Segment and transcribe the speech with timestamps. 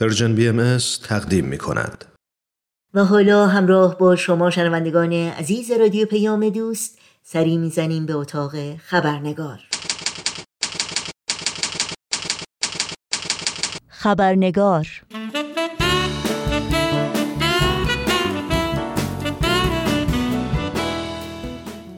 [0.00, 2.04] پرژن بی ام تقدیم می کند.
[2.94, 9.58] و حالا همراه با شما شنوندگان عزیز رادیو پیام دوست سری می‌زنیم به اتاق خبرنگار.
[13.88, 14.86] خبرنگار.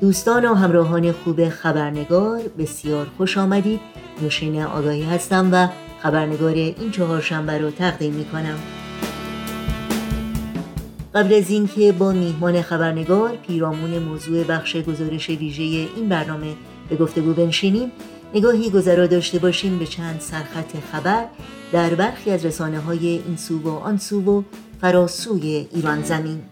[0.00, 3.80] دوستان و همراهان خوب خبرنگار بسیار خوش آمدید.
[4.22, 5.68] نوشین آگاهی هستم و
[6.02, 8.58] خبرنگار این چهارشنبه رو تقدیم می کنم
[11.14, 16.54] قبل از اینکه با میهمان خبرنگار پیرامون موضوع بخش گزارش ویژه این برنامه
[16.88, 17.92] به گفتگو بنشینیم
[18.34, 21.24] نگاهی گذرا داشته باشیم به چند سرخط خبر
[21.72, 24.42] در برخی از رسانه های این سو و آن سو و
[24.80, 26.42] فراسوی ایران زمین.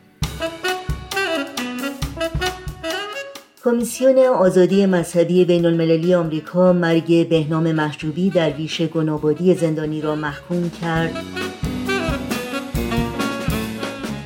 [3.64, 10.70] کمیسیون آزادی مذهبی بین المللی آمریکا مرگ بهنام محجوبی در ویش گنابادی زندانی را محکوم
[10.70, 11.16] کرد.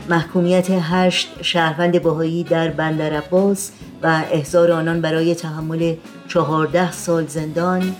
[0.08, 3.70] محکومیت هشت شهروند باهایی در بندر عباس
[4.02, 5.94] و احضار آنان برای تحمل
[6.28, 7.96] چهارده سال زندان.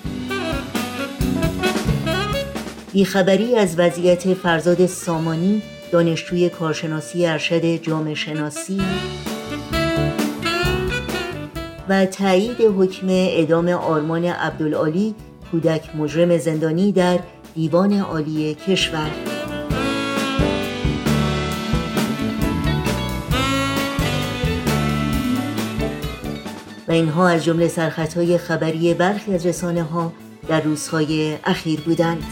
[2.92, 8.80] بیخبری از وضعیت فرزاد سامانی دانشجوی کارشناسی ارشد جامعه شناسی.
[11.88, 15.14] و تایید حکم اعدام آرمان عبدالعالی
[15.50, 17.18] کودک مجرم زندانی در
[17.54, 19.10] دیوان عالی کشور.
[26.88, 30.12] و اینها از جمله سرخطهای خبری برخی از رسانه ها
[30.48, 32.22] در روزهای اخیر بودند.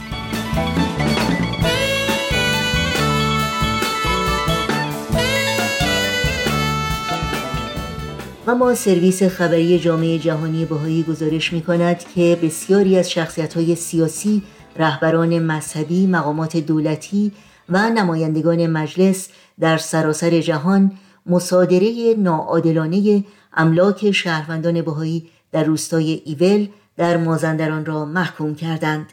[8.49, 14.43] اما سرویس خبری جامعه جهانی بهایی گزارش می کند که بسیاری از شخصیت های سیاسی،
[14.77, 17.33] رهبران مذهبی، مقامات دولتی
[17.69, 19.29] و نمایندگان مجلس
[19.61, 20.93] در سراسر جهان
[21.27, 23.25] مصادره ناعادلانه
[23.55, 29.07] املاک شهروندان بهایی در روستای ایول در مازندران را محکوم کردند.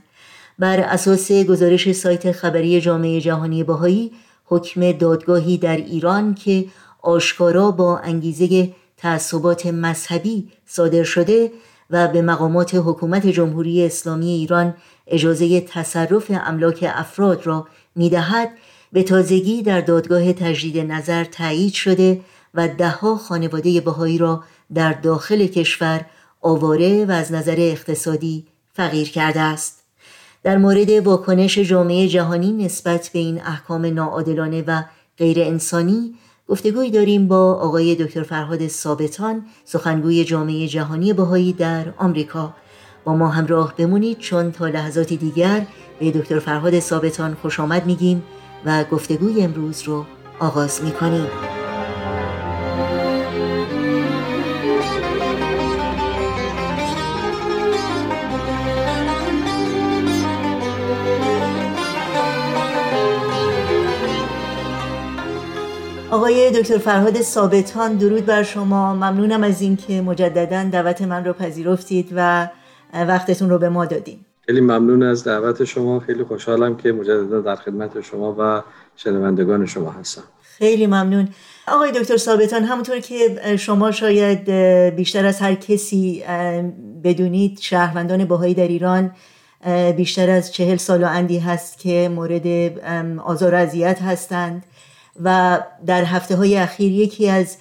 [0.59, 4.11] بر اساس گزارش سایت خبری جامعه جهانی بهایی
[4.45, 6.65] حکم دادگاهی در ایران که
[7.01, 11.51] آشکارا با انگیزه تعصبات مذهبی صادر شده
[11.89, 14.73] و به مقامات حکومت جمهوری اسلامی ایران
[15.07, 18.51] اجازه تصرف املاک افراد را می‌دهد
[18.93, 22.21] به تازگی در دادگاه تجدید نظر تایید شده
[22.53, 24.43] و دهها خانواده بهایی را
[24.73, 26.05] در داخل کشور
[26.41, 29.83] آواره و از نظر اقتصادی فقیر کرده است.
[30.43, 34.83] در مورد واکنش جامعه جهانی نسبت به این احکام ناعادلانه و
[35.17, 36.15] غیر انسانی
[36.47, 42.53] گفتگوی داریم با آقای دکتر فرهاد ثابتان سخنگوی جامعه جهانی بهایی در آمریکا.
[43.03, 45.65] با ما همراه بمونید چون تا لحظاتی دیگر
[45.99, 48.23] به دکتر فرهاد ثابتان خوش آمد میگیم
[48.65, 50.05] و گفتگوی امروز رو
[50.39, 51.27] آغاز می‌کنیم.
[66.27, 68.93] آقای دکتر فرهاد ثابتان درود بر شما.
[68.93, 72.49] ممنونم از اینکه مجددا دعوت من رو پذیرفتید و
[72.93, 75.99] وقتتون رو به ما دادیم خیلی ممنون از دعوت شما.
[75.99, 78.63] خیلی خوشحالم که مجددا در خدمت شما و
[78.95, 80.23] شنوندگان شما هستم.
[80.41, 81.27] خیلی ممنون.
[81.67, 83.15] آقای دکتر ثابتان همونطور که
[83.57, 84.49] شما شاید
[84.95, 86.23] بیشتر از هر کسی
[87.03, 89.11] بدونید شهروندان باهایی در ایران
[89.97, 92.47] بیشتر از چهل سال و اندی هست که مورد
[93.19, 94.63] آزار و اذیت هستند.
[95.23, 97.57] و در هفته های اخیر یکی از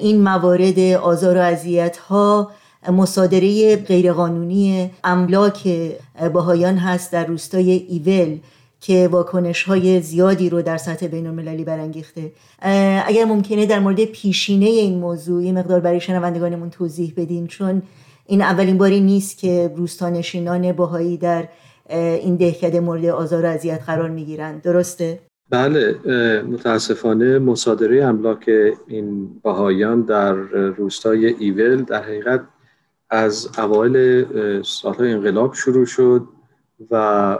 [0.00, 2.50] این موارد آزار و اذیت ها
[2.92, 5.68] مصادره غیرقانونی املاک
[6.32, 8.38] باهایان هست در روستای ایول
[8.80, 12.32] که واکنش های زیادی رو در سطح بین المللی برانگیخته
[13.06, 17.82] اگر ممکنه در مورد پیشینه این موضوع یه مقدار برای شنوندگانمون توضیح بدین چون
[18.26, 21.48] این اولین باری نیست که روستانشینان باهایی در
[21.90, 24.62] این دهکده مورد آزار و اذیت قرار می‌گیرند.
[24.62, 25.18] درسته؟
[25.50, 25.98] بله
[26.42, 28.50] متاسفانه مصادره املاک
[28.86, 32.44] این بهایان در روستای ایول در حقیقت
[33.10, 34.26] از اوایل
[34.62, 36.28] سالهای انقلاب شروع شد
[36.90, 37.38] و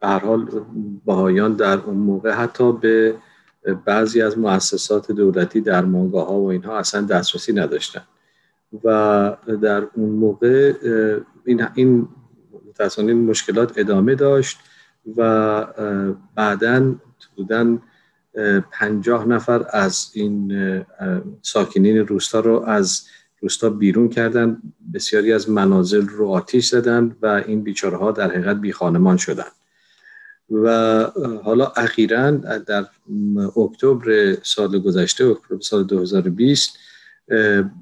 [0.00, 0.64] به هر حال
[1.06, 3.14] بهایان در اون موقع حتی به
[3.84, 8.02] بعضی از مؤسسات دولتی در مانگاه ها و اینها اصلا دسترسی نداشتن.
[8.84, 10.72] و در اون موقع
[11.44, 12.08] این, این
[12.68, 14.58] متاسفانه مشکلات ادامه داشت
[15.16, 15.66] و
[16.34, 16.94] بعدا
[17.38, 17.82] بودن
[18.72, 20.52] پنجاه نفر از این
[21.42, 23.06] ساکنین روستا رو از
[23.40, 24.62] روستا بیرون کردن.
[24.94, 29.50] بسیاری از منازل رو آتیش زدن و این بیچاره ها در حقیقت بی خانمان شدن.
[30.50, 31.04] و
[31.44, 32.30] حالا اخیرا
[32.66, 32.86] در
[33.56, 36.78] اکتبر سال گذشته اکتبر سال 2020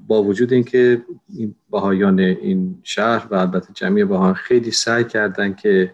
[0.07, 1.05] با وجود اینکه
[1.37, 5.93] این بهایان این شهر و البته جمعی بهایان خیلی سعی کردن که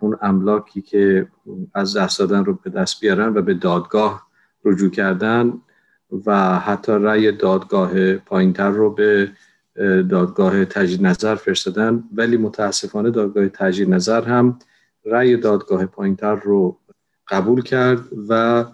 [0.00, 1.28] اون املاکی که
[1.74, 4.26] از دست دادن رو به دست بیارن و به دادگاه
[4.64, 5.52] رجوع کردن
[6.26, 9.30] و حتی رأی دادگاه پایینتر رو به
[10.10, 12.04] دادگاه تجدید نظر فرستادن.
[12.14, 14.58] ولی متاسفانه دادگاه تجدید نظر هم
[15.04, 16.78] رأی دادگاه پایینتر رو
[17.28, 18.64] قبول کرد و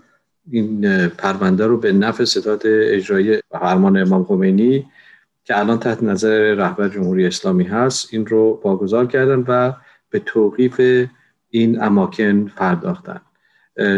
[0.50, 4.86] این پرونده رو به نفع ستاد اجرایی فرمان امام خمینی
[5.44, 9.72] که الان تحت نظر رهبر جمهوری اسلامی هست این رو واگذار کردن و
[10.14, 10.80] به توقیف
[11.50, 13.20] این اماکن پرداختن.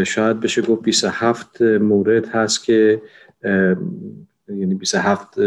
[0.07, 3.03] شاید بشه گفت 27 مورد هست که
[4.49, 5.39] یعنی 27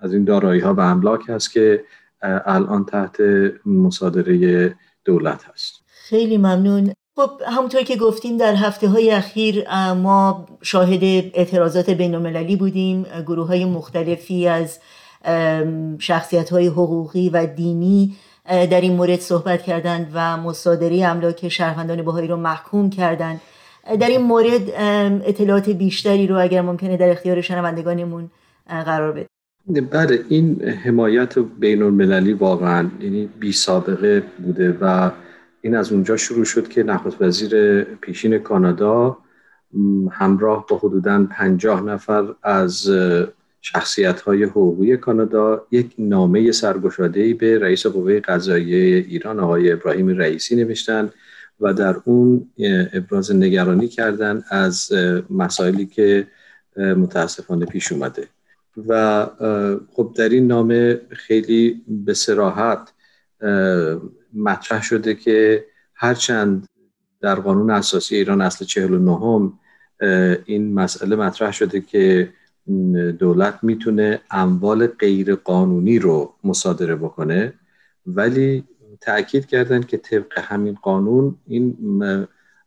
[0.00, 1.84] از این دارایی ها و املاک هست که
[2.22, 3.16] الان تحت
[3.66, 4.74] مصادره
[5.04, 5.74] دولت هست.
[5.86, 6.92] خیلی ممنون.
[7.16, 11.02] خب همونطور که گفتیم در هفته های اخیر ما شاهد
[11.34, 13.06] اعتراضات بین بودیم.
[13.26, 14.78] گروه های مختلفی از
[15.98, 18.16] شخصیت های حقوقی و دینی
[18.48, 23.40] در این مورد صحبت کردند و مصادره املاک شهروندان بهایی رو محکوم کردند
[24.00, 24.70] در این مورد
[25.26, 28.30] اطلاعات بیشتری رو اگر ممکنه در اختیار شنوندگانمون
[28.66, 35.10] قرار بده بله این حمایت بین المللی واقعا یعنی بی سابقه بوده و
[35.60, 39.18] این از اونجا شروع شد که نخست وزیر پیشین کانادا
[40.10, 42.90] همراه با حدودا پنجاه نفر از
[43.64, 50.56] شخصیت های حقوقی کانادا یک نامه سرگشاده به رئیس قوه قضاییه ایران آقای ابراهیم رئیسی
[50.56, 51.10] نوشتن
[51.60, 52.50] و در اون
[52.92, 54.92] ابراز نگرانی کردن از
[55.30, 56.26] مسائلی که
[56.76, 58.28] متاسفانه پیش اومده.
[58.88, 59.26] و
[59.92, 62.92] خب در این نامه خیلی به سراحت
[64.34, 65.64] مطرح شده که
[65.94, 66.66] هرچند
[67.20, 69.52] در قانون اساسی ایران اصل 49
[70.44, 72.32] این مسئله مطرح شده که
[73.18, 77.52] دولت می‌تونه اموال غیر قانونی رو مصادره بکنه
[78.06, 78.64] ولی
[79.00, 81.76] تاکید کردن که طبق همین قانون این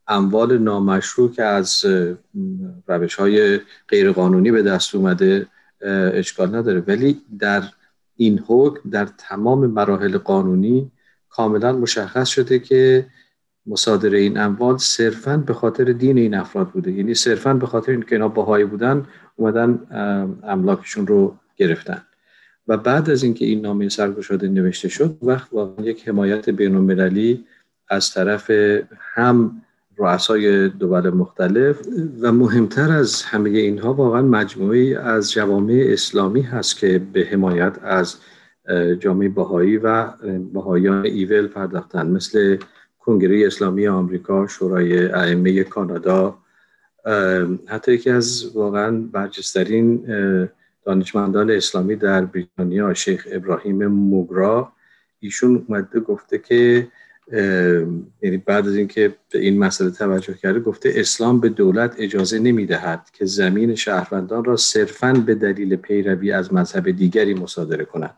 [0.08, 1.86] اموال نامشروع که از
[2.88, 3.60] روش های
[3.90, 5.48] غیر قانونی به دست اومده
[6.14, 6.84] اشکال نداره.
[6.88, 7.64] ولی در
[8.16, 10.92] این حکم در تمام مراحل قانونی
[11.30, 13.06] کاملا مشخص شده که
[13.68, 16.92] مصادره این اموال صرفا به خاطر دین این افراد بوده.
[16.92, 19.06] یعنی صرفا به خاطر اینکه اینا باهایی بودن
[19.36, 19.80] اومدن
[20.44, 22.02] املاکشون رو گرفتن.
[22.68, 27.44] و بعد از اینکه این نامه سرگشاده نوشته شد وقت واقعا یک حمایت بین
[27.90, 28.52] از طرف
[29.00, 29.62] هم
[29.98, 31.82] رؤسای دول مختلف
[32.22, 38.16] و مهمتر از همه اینها واقعا مجموعی از جوامع اسلامی هست که به حمایت از
[39.00, 40.12] جامعه بهایی و
[40.54, 42.08] بهایان ایول پرداختن.
[42.08, 42.58] مثل
[43.08, 46.38] کنگره اسلامی آمریکا شورای ائمه کانادا
[47.68, 50.06] حتی یکی از واقعا برجسترین
[50.86, 54.72] دانشمندان اسلامی در بریتانیا شیخ ابراهیم موگرا.
[55.20, 56.88] ایشون اومده گفته که
[58.22, 63.10] یعنی بعد از اینکه به این مسئله توجه کرده گفته اسلام به دولت اجازه نمی‌دهد
[63.14, 68.16] که زمین شهروندان را صرفا به دلیل پیروی از مذهب دیگری مصادره کند.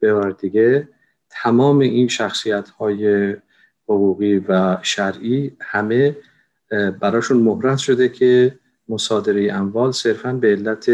[0.00, 0.88] به دیگه
[1.30, 3.34] تمام این شخصیت های
[3.90, 6.16] حقوقی و شرعی همه
[7.00, 10.90] براشون مهرت شده که مصادره اموال صرفا به علت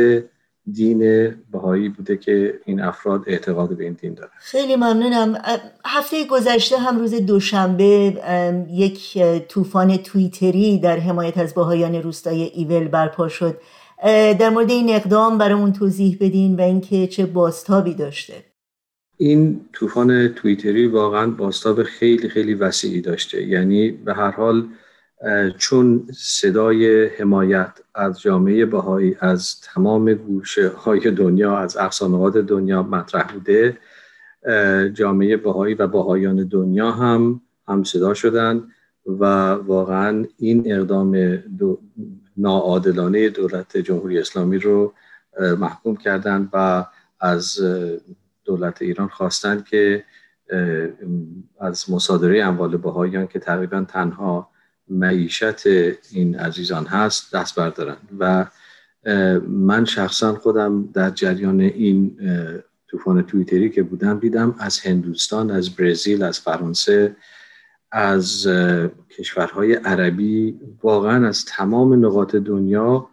[0.72, 4.30] دین بهایی بوده که این افراد اعتقاد به این دین دارن.
[4.38, 5.42] خیلی ممنونم.
[5.84, 8.16] هفته گذشته هم روز دوشنبه
[8.70, 9.18] یک
[9.48, 13.60] طوفان تویتری در حمایت از بهایان روستای ایول برپا شد.
[14.38, 18.34] در مورد این اقدام برامون توضیح بدین و اینکه چه باستابی داشته.
[19.16, 23.42] این طوفان تویتری واقعا باستاب خیلی خیلی وسیعی داشته.
[23.42, 24.68] یعنی به هر حال
[25.58, 33.32] چون صدای حمایت از جامعه بهایی از تمام گوشه های دنیا از اقصانقات دنیا مطرح
[33.32, 33.78] بوده
[34.92, 38.68] جامعه بهایی و بهایان دنیا هم هم صدا شدن
[39.06, 41.80] و واقعا این اقدام دو
[42.36, 44.92] ناعادلانه دولت جمهوری اسلامی رو
[45.58, 46.84] محکوم کردند و
[47.20, 47.60] از
[48.46, 50.04] دولت ایران خواستند که
[51.60, 54.50] از مصادره اموال بهاییان که تقریبا تنها
[54.88, 55.66] معیشت
[56.12, 57.96] این عزیزان هست دست بردارن.
[58.18, 58.46] و
[59.48, 62.18] من شخصا خودم در جریان این
[62.88, 67.16] طوفان تویتری که بودم دیدم از هندوستان از برزیل از فرانسه
[67.92, 68.46] از
[69.18, 73.08] کشورهای عربی واقعا از تمام نقاط دنیا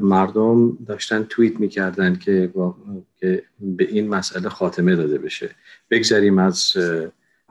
[0.00, 2.52] مردم داشتن توییت می‌کردن که,
[3.60, 5.50] به این مسئله خاتمه داده بشه.
[5.90, 6.72] بگذریم از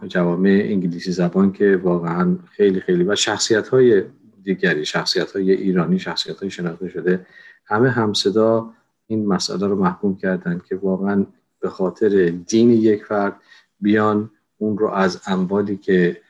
[0.08, 4.04] جوامع انگلیسی زبان که واقعا خیلی خیلی و شخصیت های
[4.44, 7.26] دیگری شخصیت های ایرانی شخصیت های شناخته شده
[7.66, 8.70] همه همصدا
[9.08, 11.26] این مسئله رو محکوم کردند که واقعا
[11.60, 13.36] به خاطر دین یک فرد
[13.80, 16.22] بیان اون رو از اموالی که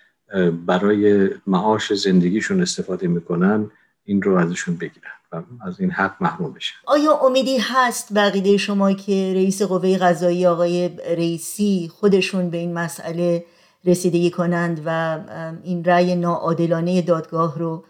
[0.66, 3.72] برای معاش زندگیشون استفاده می‌کنن
[4.04, 5.17] این رو ازشون بگیرن.
[5.32, 10.46] و از این حق محروم بشن آیا امیدی هست بقیده شما که رئیس قوه قضایی
[10.46, 13.46] آقای رئیسی خودشون به این مسئله
[13.86, 15.20] رسیدگی کنند و
[15.64, 17.86] این رأی ناعادلانه دادگاه رو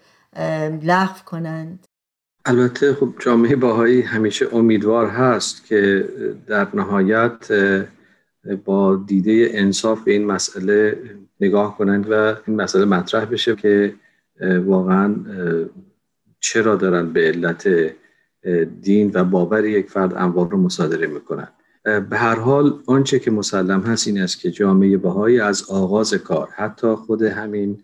[0.83, 1.87] لغو کنند؟
[2.45, 6.09] البته خب جامعه باهایی همیشه امیدوار هست که
[6.47, 7.51] در نهایت
[8.65, 10.99] با دیده انصاف به این مسئله
[11.41, 13.93] نگاه کنند و این مسئله مطرح بشه که
[14.65, 15.15] واقعا
[16.49, 17.67] چرا دارن به علت
[18.81, 21.47] دین و باور یک فرد اموال رو مصادره می‌کنن؟
[21.83, 26.49] به هر حال آنچه که مسلم هست این است که جامعه بهایی از آغاز کار
[26.55, 27.83] حتی خود همین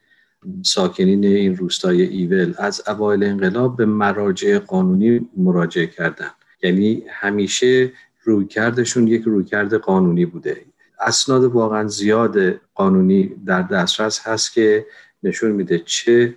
[0.62, 6.32] ساکنین این روستای ایول از اوایل انقلاب به مراجع قانونی مراجعه کردن.
[6.64, 7.92] یعنی همیشه
[8.24, 10.62] رویکردشون یک رویکرد قانونی بوده.
[11.00, 12.38] اسناد واقعا زیاد
[12.76, 14.86] قانونی در دسترس هست که
[15.24, 16.36] نشون میده چه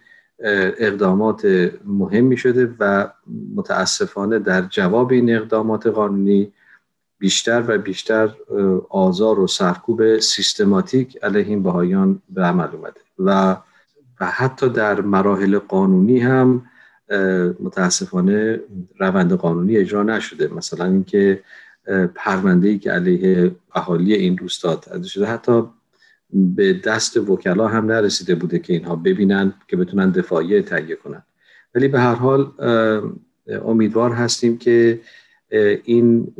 [0.78, 3.08] اقدامات مهمی شده و
[3.54, 6.52] متاسفانه در جواب این اقدامات قانونی
[7.18, 8.34] بیشتر و بیشتر
[8.88, 13.56] آزار و سرکوب سیستماتیک علیه این بهایان به عمل اومده و
[14.20, 16.66] و حتی در مراحل قانونی هم
[17.60, 18.60] متاسفانه
[19.00, 20.54] روند قانونی اجرا نشده.
[20.54, 21.42] مثلا اینکه
[22.14, 25.62] پرونده ای که علیه اهالی این روستا شده حتی
[26.30, 31.22] به دست وکلا هم نرسیده بوده که اینها ببینن که بتونن دفاعیه تهیه کنن.
[31.74, 32.52] ولی به هر حال
[33.64, 35.00] امیدوار هستیم که
[35.84, 36.34] این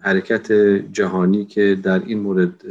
[0.00, 0.52] حرکت
[0.92, 2.62] جهانی که در این مورد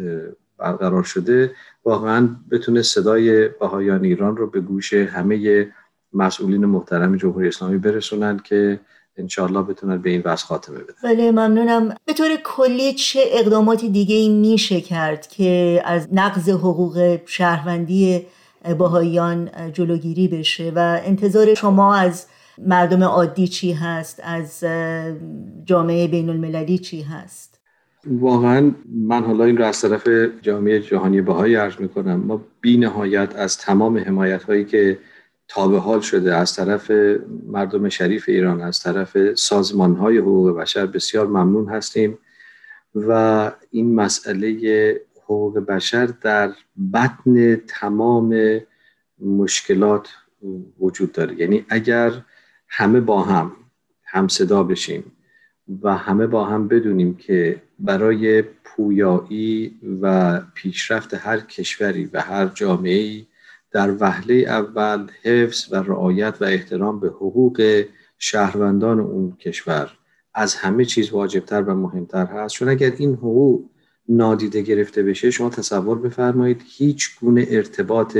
[0.57, 1.51] برقرار شده
[1.85, 5.67] واقعا بتونه صدای بهایان ایران رو به گوش همه
[6.13, 8.79] مسئولین محترم جمهوری اسلامی برسونن که
[9.17, 11.95] انشاءالله بتونن به این وضع خاتمه بدن بله ممنونم.
[12.05, 18.25] به طور کلی چه اقدامات دیگه ای میشه کرد که از نقض حقوق شهروندی
[18.77, 22.25] باهایان جلوگیری بشه و انتظار شما از
[22.57, 24.63] مردم عادی چی هست؟ از
[25.65, 27.59] جامعه بین المللی چی هست؟
[28.07, 28.71] واقعا
[29.07, 30.07] من حالا این رو از طرف
[30.41, 32.15] جامعه جهانی بهایی عرض می‌کنم.
[32.15, 34.97] ما بی نهایت از تمام حمایت هایی که
[35.47, 36.91] تابه حال شده از طرف
[37.47, 42.17] مردم شریف ایران از طرف سازمان های حقوق بشر بسیار ممنون هستیم
[42.95, 46.53] و این مسئله حقوق بشر در
[46.93, 48.59] بطن تمام
[49.19, 50.09] مشکلات
[50.79, 51.39] وجود داره.
[51.39, 52.11] یعنی اگر
[52.67, 53.51] همه با هم
[54.03, 55.11] هم صدا بشیم
[55.81, 63.25] و همه با هم بدونیم که برای پویایی و پیشرفت هر کشوری و هر جامعه
[63.75, 67.85] در وهله اول حفظ و رعایت و احترام به حقوق
[68.19, 69.91] شهروندان اون کشور
[70.33, 72.55] از همه چیز واجبتر و مهمتر هست.
[72.55, 73.65] چون اگر این حقوق
[74.09, 78.17] نادیده گرفته بشه شما تصور بفرمایید هیچ گونه ارتباط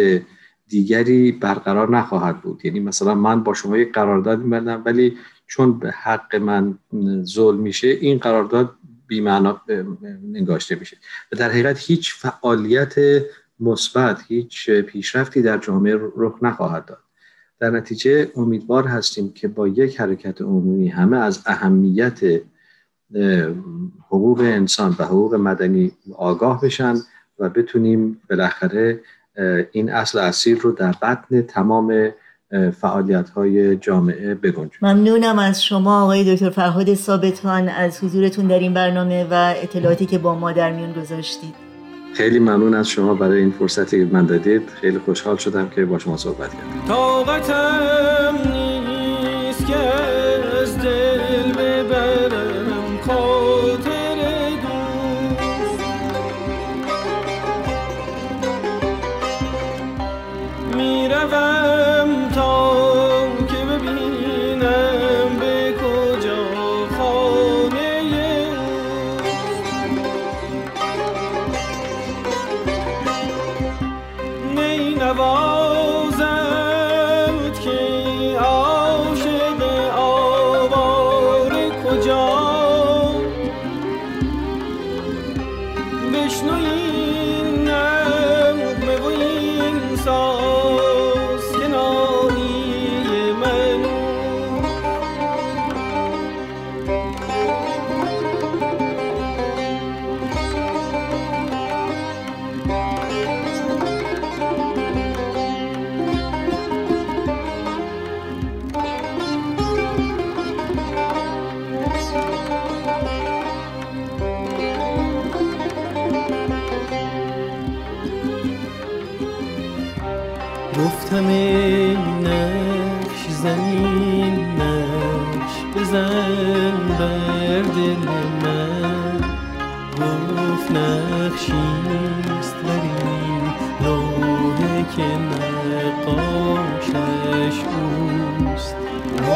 [0.68, 2.66] دیگری برقرار نخواهد بود.
[2.66, 6.80] یعنی مثلا من با شما یک قرارداد میبندم ولی چون به حق من
[7.24, 8.76] ظلم میشه این قرارداد
[9.08, 9.62] بیمعنا
[10.24, 10.98] نگاشته میشه.
[11.32, 12.96] و در حقیقت هیچ فعالیت
[13.60, 17.00] مثبت هیچ پیشرفتی در جامعه رخ نخواهد داد.
[17.60, 22.20] در نتیجه امیدوار هستیم که با یک حرکت عمومی همه از اهمیت
[24.08, 26.96] حقوق انسان و حقوق مدنی آگاه بشن
[27.40, 29.02] و بتونیم بالاخره
[29.72, 32.12] این اصل اصیل رو در بطن تمام
[32.82, 34.80] فعالیت های جامعه بگنجیم.
[34.82, 37.70] ممنونم از شما آقای دکتر فرهاد ثابتان.
[37.70, 41.65] از حضورتون در این برنامه و اطلاعاتی که با ما در میون گذاشتید.
[42.16, 44.70] خیلی ممنون از شما برای این فرصتی که من دادید.
[44.82, 50.05] خیلی خوشحال شدم که با شما صحبت کردم طاقتم نیست که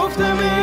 [0.09, 0.58] auf der Meer.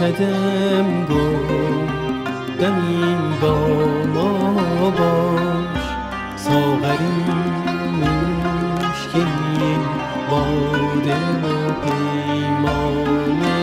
[0.00, 1.86] کدم گل
[2.60, 3.54] دمی با
[4.14, 5.84] ما باش
[6.36, 7.24] ساغری
[8.80, 9.76] مشکلی
[10.30, 13.53] باده و پیمانه